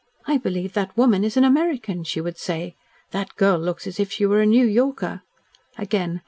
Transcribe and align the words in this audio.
"I 0.25 0.37
believe 0.39 0.73
that 0.73 0.97
woman 0.97 1.23
is 1.23 1.37
an 1.37 1.43
American," 1.43 2.03
she 2.05 2.21
would 2.21 2.39
say. 2.39 2.75
"That 3.11 3.35
girl 3.35 3.59
looks 3.59 3.85
as 3.85 3.99
if 3.99 4.11
she 4.13 4.25
were 4.25 4.41
a 4.41 4.47
New 4.47 4.65
Yorker," 4.65 5.21
again. 5.77 6.19